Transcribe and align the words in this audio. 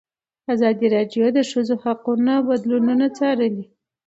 ازادي 0.53 0.87
راډیو 0.95 1.25
د 1.31 1.35
د 1.37 1.39
ښځو 1.49 1.75
حقونه 1.83 2.33
بدلونونه 2.47 3.05
څارلي. 3.17 3.65